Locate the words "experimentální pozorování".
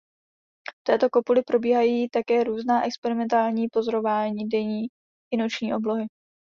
2.85-4.49